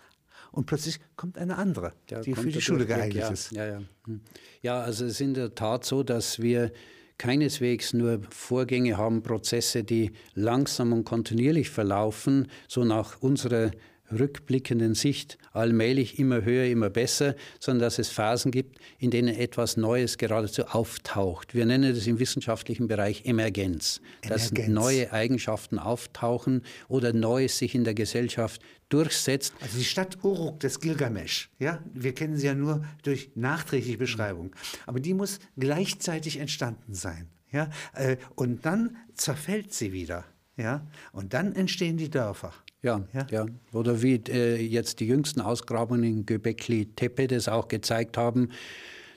[0.57, 3.53] und plötzlich kommt eine andere, ja, die für die Schule geeignet ja, ist.
[3.53, 3.83] Ja, ja.
[4.07, 4.21] Hm.
[4.63, 6.73] ja, also es ist in der Tat so, dass wir
[7.19, 13.71] keineswegs nur Vorgänge haben, Prozesse, die langsam und kontinuierlich verlaufen, so nach unserer
[14.11, 19.77] rückblickenden Sicht allmählich immer höher, immer besser, sondern dass es Phasen gibt, in denen etwas
[19.77, 21.55] Neues geradezu auftaucht.
[21.55, 24.51] Wir nennen das im wissenschaftlichen Bereich Emergenz, Emergenz.
[24.51, 29.55] dass neue Eigenschaften auftauchen oder Neues sich in der Gesellschaft durchsetzt.
[29.61, 34.55] Also die Stadt Uruk des Gilgamesch, ja, wir kennen sie ja nur durch nachträgliche Beschreibung,
[34.87, 40.25] aber die muss gleichzeitig entstanden sein, ja, äh, und dann zerfällt sie wieder,
[40.57, 42.53] ja, und dann entstehen die Dörfer.
[42.87, 43.47] Ja, ja, ja.
[43.73, 48.51] Oder wie äh, jetzt die jüngsten Ausgrabungen in Göbekli Tepe das auch gezeigt haben,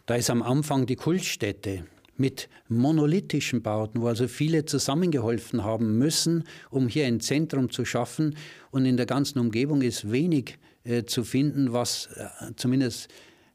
[0.07, 1.83] da ist am Anfang die Kultstätte
[2.17, 8.35] mit monolithischen Bauten, wo also viele zusammengeholfen haben müssen, um hier ein Zentrum zu schaffen.
[8.71, 13.09] Und in der ganzen Umgebung ist wenig äh, zu finden, was äh, zumindest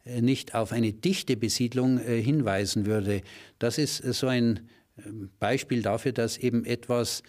[0.04, 3.22] äh, nicht auf eine dichte Besiedlung äh, hinweisen würde.
[3.58, 4.60] Das ist äh, so ein
[5.40, 7.24] Beispiel dafür, dass eben etwas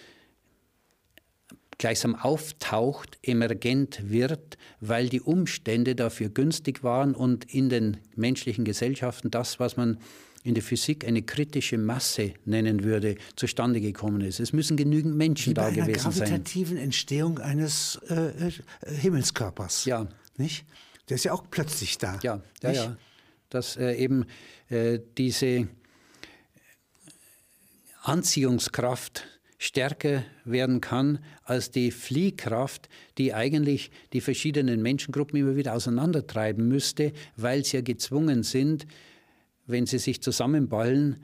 [1.78, 9.32] gleichsam auftaucht, emergent wird, weil die Umstände dafür günstig waren und in den menschlichen Gesellschaften
[9.32, 10.00] das, was man
[10.46, 14.40] in der Physik eine kritische Masse nennen würde, zustande gekommen ist.
[14.40, 15.96] Es müssen genügend Menschen Wie da gewesen sein.
[15.96, 18.52] Bei einer gravitativen Entstehung eines äh, äh,
[18.86, 19.86] Himmelskörpers.
[19.86, 20.08] Ja.
[20.38, 20.66] Nicht?
[21.10, 22.20] Der ist ja auch plötzlich da.
[22.22, 22.84] Ja, ja, nicht?
[22.84, 22.98] ja.
[23.50, 24.26] Dass äh, eben
[24.70, 25.68] äh, diese
[28.04, 29.24] Anziehungskraft
[29.66, 37.14] stärker werden kann als die Fliehkraft, die eigentlich die verschiedenen Menschengruppen immer wieder auseinandertreiben müsste,
[37.36, 38.86] weil sie ja gezwungen sind,
[39.66, 41.24] wenn sie sich zusammenballen,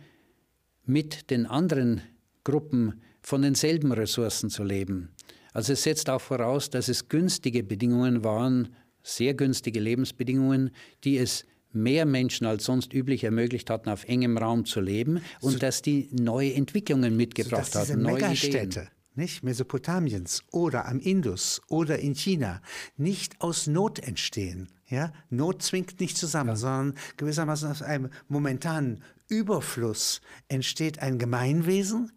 [0.85, 2.01] mit den anderen
[2.43, 5.13] Gruppen von denselben Ressourcen zu leben.
[5.53, 10.71] Also es setzt auch voraus, dass es günstige Bedingungen waren, sehr günstige Lebensbedingungen,
[11.03, 15.53] die es mehr Menschen als sonst üblich ermöglicht hatten, auf engem Raum zu leben und
[15.53, 18.89] so, dass die neue Entwicklungen mitgebracht so, hatten, neue Megastädte, Ideen.
[19.13, 22.61] Nicht Mesopotamiens oder am Indus oder in China
[22.95, 24.69] nicht aus Not entstehen.
[24.87, 25.11] Ja?
[25.29, 26.55] Not zwingt nicht zusammen, ja.
[26.55, 32.11] sondern gewissermaßen aus einem momentanen Überfluss entsteht ein Gemeinwesen,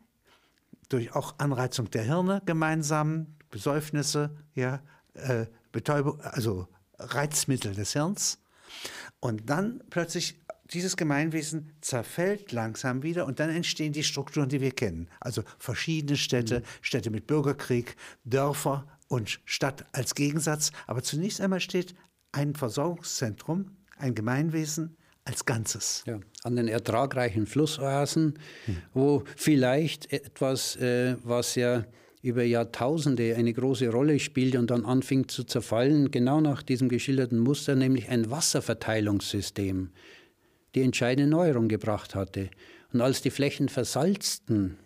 [0.89, 4.83] durch auch Anreizung der Hirne gemeinsam, Besäufnisse, ja,
[5.15, 8.39] äh, Betäubung, also Reizmittel des Hirns
[9.25, 10.39] und dann plötzlich
[10.71, 15.09] dieses Gemeinwesen zerfällt langsam wieder und dann entstehen die Strukturen, die wir kennen.
[15.19, 16.65] Also verschiedene Städte, mhm.
[16.83, 20.73] Städte mit Bürgerkrieg, Dörfer und Stadt als Gegensatz.
[20.87, 21.95] Aber zunächst einmal steht
[22.33, 26.05] ein Versorgungszentrum, ein Gemeinwesen als Ganzes.
[26.07, 28.77] Ja, an den ertragreichen Flussoasen, hm.
[28.93, 31.87] wo vielleicht etwas, äh, was ja
[32.25, 37.39] über Jahrtausende eine große Rolle spielte und dann anfing zu zerfallen, genau nach diesem geschilderten
[37.39, 39.91] Muster, nämlich ein Wasserverteilungssystem,
[40.75, 42.49] die entscheidende Neuerung gebracht hatte.
[42.95, 44.79] Und als die Flächen versalzten,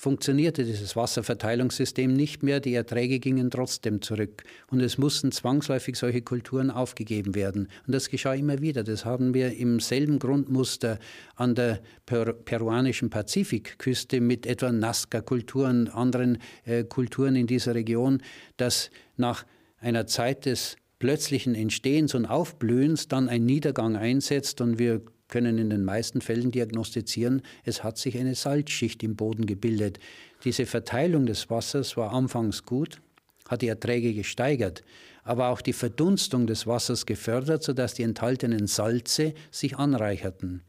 [0.00, 6.22] funktionierte dieses Wasserverteilungssystem nicht mehr, die Erträge gingen trotzdem zurück und es mussten zwangsläufig solche
[6.22, 7.68] Kulturen aufgegeben werden.
[7.86, 8.82] Und das geschah immer wieder.
[8.82, 10.98] Das haben wir im selben Grundmuster
[11.36, 18.22] an der per peruanischen Pazifikküste mit etwa Nazca-Kulturen, anderen äh, Kulturen in dieser Region,
[18.56, 19.44] dass nach
[19.80, 25.70] einer Zeit des plötzlichen Entstehens und Aufblühens dann ein Niedergang einsetzt und wir können in
[25.70, 29.98] den meisten Fällen diagnostizieren, es hat sich eine Salzschicht im Boden gebildet.
[30.44, 33.00] Diese Verteilung des Wassers war anfangs gut,
[33.48, 34.82] hat die Erträge gesteigert,
[35.24, 40.62] aber auch die Verdunstung des Wassers gefördert, sodass die enthaltenen Salze sich anreicherten.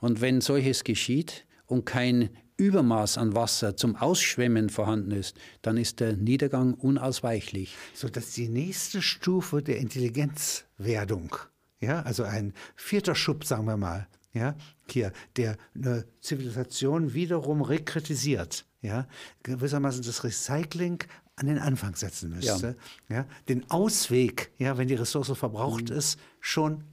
[0.00, 6.00] Und wenn solches geschieht und kein Übermaß an Wasser zum Ausschwemmen vorhanden ist, dann ist
[6.00, 7.74] der Niedergang unausweichlich.
[7.94, 11.36] So dass die nächste Stufe der Intelligenzwerdung
[11.80, 14.54] ja, also ein vierter Schub, sagen wir mal, ja,
[14.88, 19.08] hier, der eine Zivilisation wiederum rekritisiert, ja,
[19.42, 21.02] gewissermaßen das Recycling
[21.36, 22.76] an den Anfang setzen müsste,
[23.08, 23.16] ja.
[23.16, 25.96] ja den Ausweg, ja, wenn die Ressource verbraucht mhm.
[25.96, 26.84] ist, schon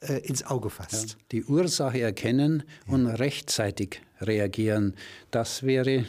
[0.00, 1.10] äh, ins Auge fasst.
[1.10, 4.94] Ja, die Ursache erkennen und rechtzeitig reagieren,
[5.30, 6.04] das wäre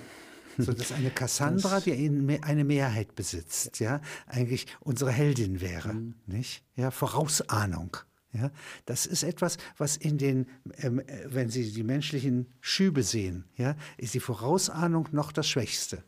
[0.58, 1.94] so dass eine Cassandra, die
[2.42, 6.16] eine Mehrheit besitzt, ja, eigentlich unsere Heldin wäre, mhm.
[6.26, 6.64] nicht?
[6.76, 7.98] Ja, Vorausahnung.
[8.34, 8.52] Ja,
[8.86, 14.14] das ist etwas, was in den, ähm, wenn Sie die menschlichen Schübe sehen, ja, ist
[14.14, 16.04] die Vorausahnung noch das Schwächste.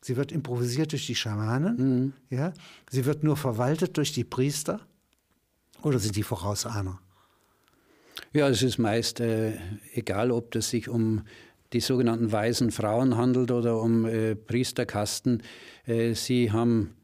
[0.00, 1.76] Sie wird improvisiert durch die Schamanen.
[1.76, 2.12] Mhm.
[2.30, 2.52] Ja?
[2.90, 4.80] Sie wird nur verwaltet durch die Priester.
[5.82, 7.00] Oder sind die Vorausahner?
[8.32, 9.58] Ja, es ist meist äh,
[9.92, 11.22] egal, ob es sich um
[11.72, 15.42] die sogenannten weisen Frauen handelt oder um äh, Priesterkasten.
[15.86, 16.94] Äh, sie haben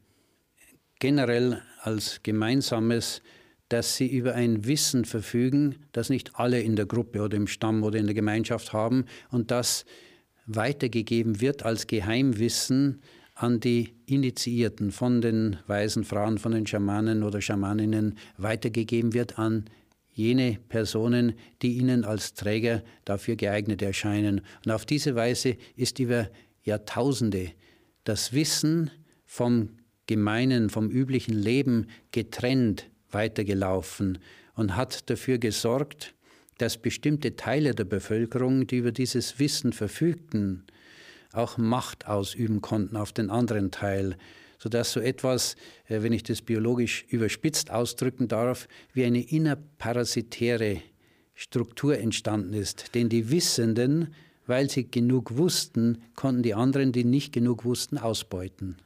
[0.99, 3.21] generell als gemeinsames,
[3.69, 7.83] dass sie über ein Wissen verfügen, das nicht alle in der Gruppe oder im Stamm
[7.83, 9.85] oder in der Gemeinschaft haben und das
[10.45, 13.01] weitergegeben wird als Geheimwissen
[13.33, 19.65] an die Initiierten von den weisen Frauen, von den Schamanen oder Schamaninnen weitergegeben wird an
[20.13, 24.41] jene Personen, die ihnen als Träger dafür geeignet erscheinen.
[24.65, 26.29] Und auf diese Weise ist über
[26.63, 27.51] Jahrtausende
[28.05, 28.91] das Wissen
[29.25, 29.69] vom
[30.07, 34.19] gemeinen, vom üblichen Leben getrennt weitergelaufen
[34.53, 36.13] und hat dafür gesorgt,
[36.59, 40.63] dass bestimmte Teile der Bevölkerung, die über dieses Wissen verfügten,
[41.33, 44.15] auch Macht ausüben konnten auf den anderen Teil,
[44.57, 45.55] sodass so etwas,
[45.87, 50.81] äh, wenn ich das biologisch überspitzt ausdrücken darf, wie eine innerparasitäre
[51.33, 52.95] Struktur entstanden ist.
[52.95, 54.13] Denn die Wissenden,
[54.47, 58.77] weil sie genug wussten, konnten die anderen, die nicht genug wussten, ausbeuten.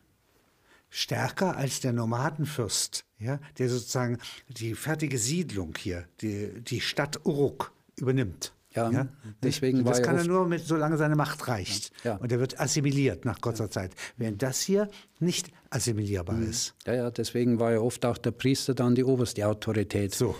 [0.90, 7.72] Stärker als der Nomadenfürst, ja, der sozusagen die fertige Siedlung hier, die, die Stadt Uruk
[7.96, 8.54] übernimmt.
[8.76, 9.08] Ja, ja?
[9.42, 11.92] deswegen das kann er nur, mit, solange seine Macht reicht.
[12.04, 12.18] Ja.
[12.18, 13.70] Und er wird assimiliert nach kurzer ja.
[13.72, 13.92] Zeit.
[14.18, 16.50] Während das hier nicht assimilierbar mhm.
[16.50, 16.76] ist.
[16.86, 20.14] Ja, ja, deswegen war ja oft auch der Priester dann die oberste Autorität.
[20.14, 20.36] So.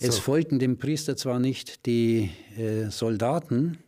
[0.00, 0.22] Es so.
[0.22, 3.78] folgten dem Priester zwar nicht die äh, Soldaten,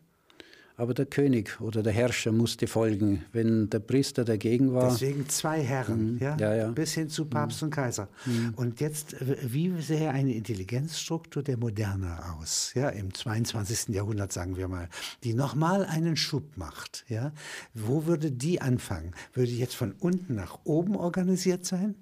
[0.82, 4.90] aber der König oder der Herrscher musste folgen, wenn der Priester dagegen war.
[4.90, 6.18] Deswegen zwei Herren, mhm.
[6.18, 6.36] ja?
[6.40, 6.68] Ja, ja?
[6.70, 7.66] bis hin zu Papst mhm.
[7.66, 8.08] und Kaiser.
[8.26, 8.54] Mhm.
[8.56, 13.94] Und jetzt, wie sähe eine Intelligenzstruktur der Moderne aus, ja, im 22.
[13.94, 14.88] Jahrhundert, sagen wir mal,
[15.22, 17.04] die nochmal einen Schub macht?
[17.08, 17.30] Ja?
[17.74, 19.12] Wo würde die anfangen?
[19.34, 21.94] Würde die jetzt von unten nach oben organisiert sein?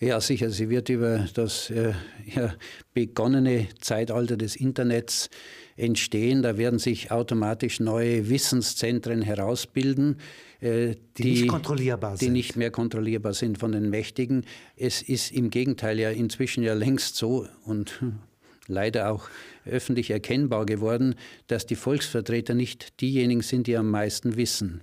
[0.00, 0.50] Ja, sicher.
[0.50, 1.92] Sie wird über das äh,
[2.26, 2.54] ja,
[2.92, 5.30] begonnene Zeitalter des Internets
[5.80, 6.42] entstehen.
[6.42, 10.18] Da werden sich automatisch neue Wissenszentren herausbilden,
[10.60, 14.44] äh, die, die, nicht kontrollierbar die nicht mehr kontrollierbar sind von den Mächtigen.
[14.76, 18.00] Es ist im Gegenteil ja inzwischen ja längst so und
[18.66, 19.28] leider auch
[19.64, 21.14] öffentlich erkennbar geworden,
[21.46, 24.82] dass die Volksvertreter nicht diejenigen sind, die am meisten wissen.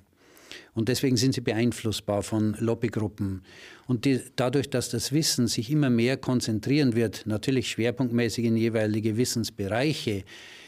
[0.73, 3.41] Und deswegen sind sie beeinflussbar von Lobbygruppen.
[3.87, 9.17] Und die, dadurch, dass das Wissen sich immer mehr konzentrieren wird, natürlich schwerpunktmäßig in jeweilige
[9.17, 10.23] Wissensbereiche,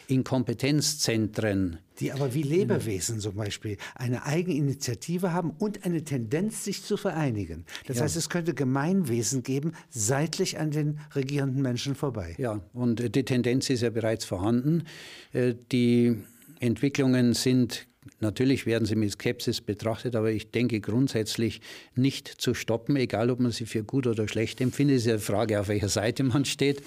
[0.09, 1.77] in Kompetenzzentren.
[1.99, 7.65] Die aber wie Lebewesen zum Beispiel eine Eigeninitiative haben und eine Tendenz, sich zu vereinigen.
[7.85, 8.03] Das ja.
[8.03, 12.35] heißt, es könnte Gemeinwesen geben, seitlich an den regierenden Menschen vorbei.
[12.39, 14.83] Ja, und die Tendenz ist ja bereits vorhanden.
[15.31, 16.17] Äh, die
[16.59, 17.85] Entwicklungen sind
[18.21, 21.61] Natürlich werden sie mit Skepsis betrachtet, aber ich denke grundsätzlich
[21.95, 24.97] nicht zu stoppen, egal ob man sie für gut oder schlecht empfindet.
[24.97, 26.81] Es ist ja eine Frage, auf welcher Seite man steht.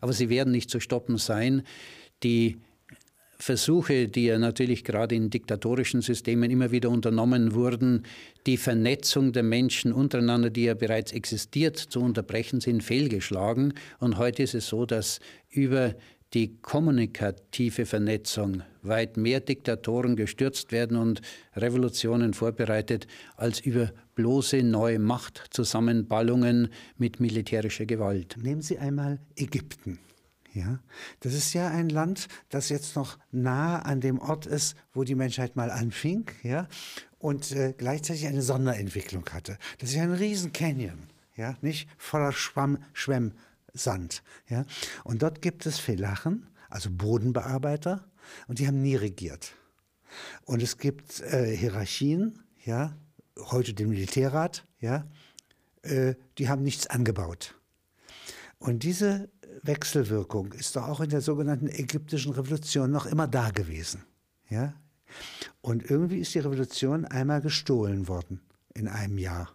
[0.00, 1.62] Aber sie werden nicht zu stoppen sein
[2.24, 2.56] die
[3.38, 8.04] Versuche, die ja natürlich gerade in diktatorischen Systemen immer wieder unternommen wurden,
[8.46, 13.74] die Vernetzung der Menschen untereinander, die ja bereits existiert, zu unterbrechen, sind fehlgeschlagen.
[13.98, 15.94] Und heute ist es so, dass über
[16.32, 21.20] die kommunikative Vernetzung weit mehr Diktatoren gestürzt werden und
[21.54, 23.06] Revolutionen vorbereitet,
[23.36, 28.36] als über bloße neue Machtzusammenballungen mit militärischer Gewalt.
[28.40, 29.98] Nehmen Sie einmal Ägypten.
[30.54, 30.78] Ja,
[31.18, 35.16] das ist ja ein Land, das jetzt noch nah an dem Ort ist, wo die
[35.16, 36.68] Menschheit mal anfing, ja,
[37.18, 39.58] und äh, gleichzeitig eine Sonderentwicklung hatte.
[39.78, 44.64] Das ist ja ein riesen Canyon, ja, nicht voller Schwamm, Schwemmsand, ja.
[45.02, 48.08] Und dort gibt es Felachen, also Bodenbearbeiter,
[48.46, 49.56] und die haben nie regiert.
[50.44, 52.96] Und es gibt äh, Hierarchien, ja,
[53.36, 55.08] heute den Militärrat, ja,
[55.82, 57.56] äh, die haben nichts angebaut.
[58.58, 59.28] Und diese
[59.62, 64.04] Wechselwirkung ist doch auch in der sogenannten ägyptischen Revolution noch immer da gewesen.
[64.48, 64.74] Ja?
[65.60, 68.40] Und irgendwie ist die Revolution einmal gestohlen worden
[68.74, 69.50] in einem Jahr.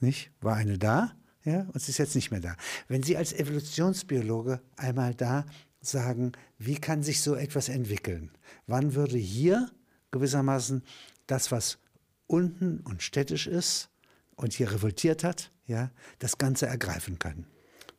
[0.00, 0.30] Nicht?
[0.40, 1.12] War eine da,
[1.44, 2.56] ja, und sie ist jetzt nicht mehr da.
[2.88, 5.46] Wenn Sie als Evolutionsbiologe einmal da
[5.80, 8.30] sagen, wie kann sich so etwas entwickeln?
[8.66, 9.70] Wann würde hier
[10.10, 10.82] gewissermaßen
[11.26, 11.78] das, was
[12.26, 13.88] unten und städtisch ist
[14.36, 17.46] und hier revoltiert hat, ja, das Ganze ergreifen können?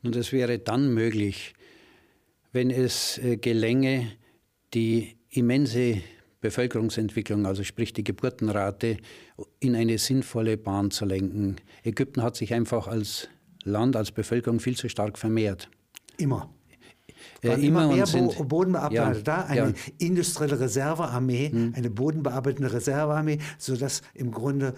[0.04, 1.54] Und es wäre dann möglich,
[2.52, 4.12] wenn es äh, gelänge,
[4.74, 6.02] die immense
[6.42, 8.98] Bevölkerungsentwicklung, also sprich die Geburtenrate,
[9.60, 11.58] in eine sinnvolle Bahn zu lenken.
[11.84, 13.28] Ägypten hat sich einfach als
[13.64, 15.70] Land, als Bevölkerung viel zu stark vermehrt.
[16.18, 16.54] Immer.
[17.42, 19.74] Äh, immer, immer mehr sind, Bodenbearbeiter ja, da, eine ja.
[19.98, 21.74] industrielle Reservearmee, hm.
[21.76, 24.74] eine bodenbearbeitende Reservearmee, sodass im Grunde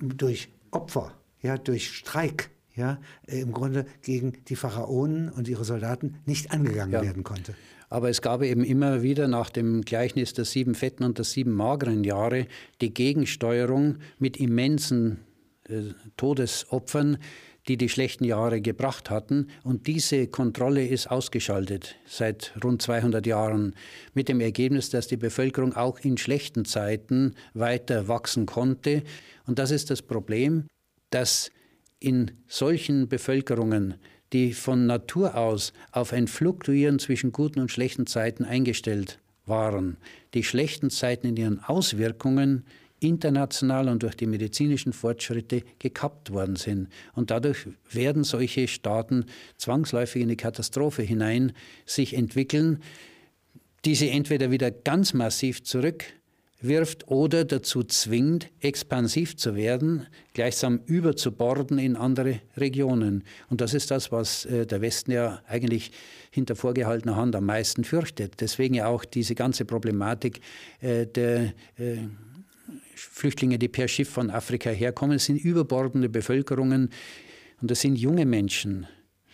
[0.00, 6.16] durch Opfer, ja, durch Streik, ja, äh, im Grunde gegen die Pharaonen und ihre Soldaten
[6.26, 7.02] nicht angegangen ja.
[7.02, 7.54] werden konnte.
[7.88, 11.52] Aber es gab eben immer wieder nach dem Gleichnis der sieben fetten und der sieben
[11.52, 12.46] mageren Jahre
[12.80, 15.18] die Gegensteuerung mit immensen
[15.68, 17.18] äh, Todesopfern,
[17.68, 19.48] die die schlechten Jahre gebracht hatten.
[19.62, 23.74] Und diese Kontrolle ist ausgeschaltet seit rund 200 Jahren
[24.14, 29.02] mit dem Ergebnis, dass die Bevölkerung auch in schlechten Zeiten weiter wachsen konnte.
[29.46, 30.66] Und das ist das Problem,
[31.10, 31.50] dass
[32.02, 33.94] in solchen Bevölkerungen,
[34.32, 39.96] die von Natur aus auf ein Fluktuieren zwischen guten und schlechten Zeiten eingestellt waren,
[40.34, 42.64] die schlechten Zeiten in ihren Auswirkungen
[43.00, 46.88] international und durch die medizinischen Fortschritte gekappt worden sind.
[47.14, 49.26] Und dadurch werden solche Staaten
[49.56, 51.52] zwangsläufig in die Katastrophe hinein
[51.84, 52.80] sich entwickeln,
[53.84, 55.64] die sie entweder wieder ganz massiv
[56.62, 63.24] zurückwirft oder dazu zwingt, expansiv zu werden, gleichsam überzuborden in andere Regionen.
[63.50, 65.90] Und das ist das, was äh, der Westen ja eigentlich
[66.30, 68.40] hinter vorgehaltener Hand am meisten fürchtet.
[68.40, 70.40] Deswegen ja auch diese ganze Problematik
[70.80, 71.98] äh, der äh,
[72.94, 75.18] Flüchtlinge, die per Schiff von Afrika herkommen.
[75.18, 76.90] Sind überbordende Bevölkerungen
[77.60, 78.86] und das sind junge Menschen,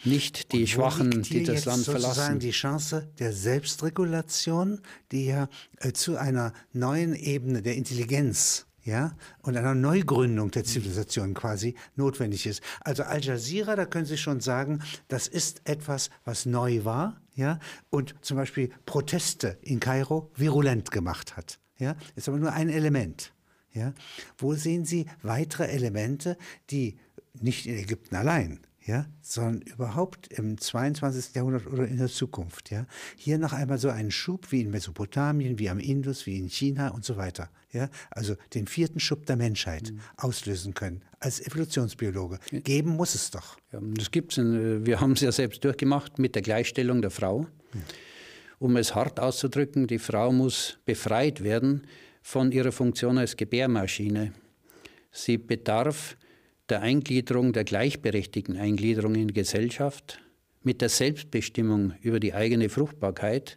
[0.05, 2.15] nicht die Schwachen, die das Land verlassen.
[2.15, 4.81] sozusagen die Chance der Selbstregulation,
[5.13, 11.35] die ja äh, zu einer neuen Ebene der Intelligenz ja, und einer Neugründung der Zivilisation
[11.35, 12.63] quasi notwendig ist.
[12.81, 17.59] Also Al Jazeera, da können Sie schon sagen, das ist etwas, was neu war, ja,
[17.91, 21.61] und zum Beispiel Proteste in Kairo virulent gemacht hat.
[21.77, 23.33] Ja, ist aber nur ein Element.
[23.73, 23.93] Ja?
[24.37, 26.37] Wo sehen Sie weitere Elemente,
[26.71, 26.99] die
[27.41, 31.35] nicht in Ägypten allein, ja, sondern überhaupt im 22.
[31.35, 32.71] Jahrhundert oder in der Zukunft.
[32.71, 32.87] Ja.
[33.17, 36.89] Hier noch einmal so einen Schub wie in Mesopotamien, wie am Indus, wie in China
[36.89, 37.51] und so weiter.
[37.71, 37.91] Ja.
[38.11, 40.01] Also den vierten Schub der Menschheit mhm.
[40.17, 41.03] auslösen können.
[41.21, 42.39] Als Evolutionsbiologe.
[42.51, 43.59] Geben muss es doch.
[43.73, 44.39] Ja, das gibt's.
[44.39, 47.41] Äh, wir haben es ja selbst durchgemacht mit der Gleichstellung der Frau.
[47.41, 47.83] Mhm.
[48.59, 51.87] Um es hart auszudrücken, die Frau muss befreit werden
[52.23, 54.33] von ihrer Funktion als Gebärmaschine.
[55.13, 56.17] Sie bedarf
[56.69, 60.21] der Eingliederung, der gleichberechtigten Eingliederung in die Gesellschaft,
[60.63, 63.57] mit der Selbstbestimmung über die eigene Fruchtbarkeit.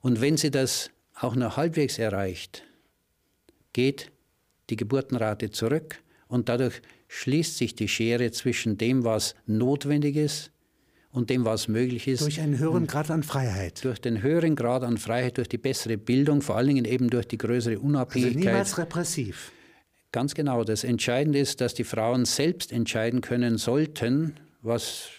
[0.00, 2.62] Und wenn sie das auch noch halbwegs erreicht,
[3.72, 4.12] geht
[4.70, 10.50] die Geburtenrate zurück und dadurch schließt sich die Schere zwischen dem, was notwendig ist
[11.10, 12.22] und dem, was möglich ist.
[12.22, 13.84] Durch einen höheren Grad an Freiheit.
[13.84, 17.26] Durch den höheren Grad an Freiheit, durch die bessere Bildung, vor allen Dingen eben durch
[17.26, 18.36] die größere Unabhängigkeit.
[18.36, 19.52] Also niemals repressiv.
[20.16, 20.64] Ganz genau.
[20.64, 25.10] Das Entscheidende ist, dass die Frauen selbst entscheiden können sollten, was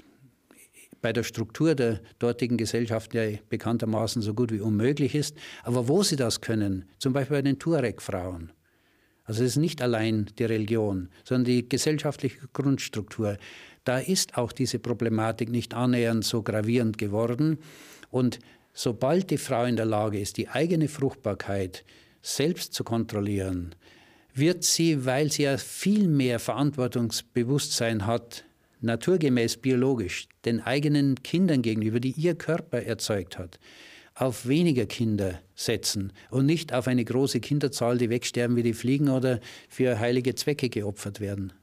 [1.03, 5.37] bei der Struktur der dortigen Gesellschaft ja bekanntermaßen so gut wie unmöglich ist.
[5.61, 8.51] Aber wo sie das können, zum Beispiel bei den Tuareg-Frauen,
[9.23, 13.37] also es ist nicht allein die Religion, sondern die gesellschaftliche Grundstruktur.
[13.83, 17.59] Da ist auch diese Problematik nicht annähernd so gravierend geworden.
[18.09, 18.39] Und
[18.73, 21.85] sobald die Frau in der Lage ist, die eigene Fruchtbarkeit
[22.23, 23.75] selbst zu kontrollieren,
[24.37, 28.45] wird sie, weil sie ja viel mehr Verantwortungsbewusstsein hat,
[28.81, 33.59] naturgemäß biologisch, den eigenen Kindern gegenüber, die ihr Körper erzeugt hat,
[34.13, 39.09] auf weniger Kinder setzen und nicht auf eine große Kinderzahl, die wegsterben wie die Fliegen
[39.09, 41.53] oder für heilige Zwecke geopfert werden.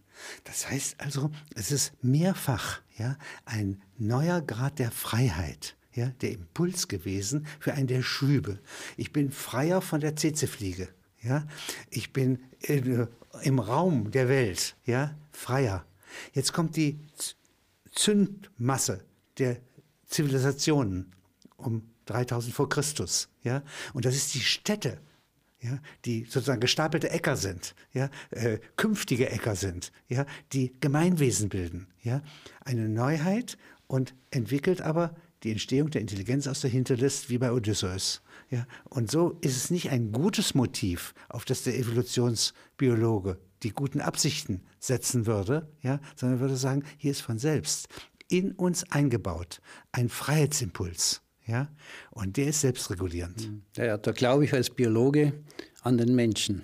[0.45, 6.89] Das heißt also, es ist mehrfach ja, ein neuer Grad der Freiheit, ja, der Impuls
[6.89, 8.59] gewesen für einen der Schübe.
[8.97, 10.89] Ich bin freier von der Zezefliege.
[11.25, 11.47] Ja?
[11.91, 13.07] Ich bin in, äh,
[13.43, 15.85] im Raum der Welt ja, freier.
[16.33, 16.99] Jetzt kommt die
[17.93, 19.05] Zündmasse
[19.39, 19.59] der
[20.07, 21.13] Zivilisationen
[21.57, 23.29] um 3000 vor Christus.
[23.43, 23.63] Ja?
[23.93, 24.99] Und das ist die Stätte,
[25.61, 31.87] ja, die sozusagen gestapelte Äcker sind, ja, äh, künftige Äcker sind, ja, die Gemeinwesen bilden.
[32.03, 32.23] Ja?
[32.61, 33.57] Eine Neuheit
[33.87, 38.23] und entwickelt aber die Entstehung der Intelligenz aus der Hinterlist wie bei Odysseus.
[38.51, 38.67] Ja?
[38.85, 44.63] Und so ist es nicht ein gutes Motiv, auf das der Evolutionsbiologe die guten Absichten
[44.79, 46.01] setzen würde, ja?
[46.17, 47.89] sondern würde sagen, hier ist von selbst
[48.29, 49.61] in uns eingebaut
[49.93, 51.23] ein Freiheitsimpuls.
[51.47, 51.69] Ja?
[52.11, 53.51] Und der ist selbstregulierend.
[53.77, 55.33] Ja, da glaube ich als Biologe
[55.83, 56.63] an den Menschen.